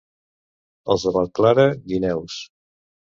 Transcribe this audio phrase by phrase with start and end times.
[0.95, 2.39] Els de Vallclara, guineus.